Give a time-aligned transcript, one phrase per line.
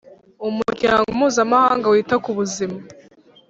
[0.47, 2.77] Umuryango mpuzamahanga wita ku buzima